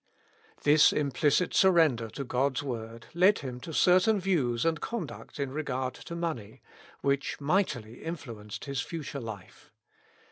[0.63, 5.93] This implicit surrender to God's word led him to certain views and conduct in regard
[5.93, 6.63] to money,
[7.01, 9.71] which mightily influ enced his future life.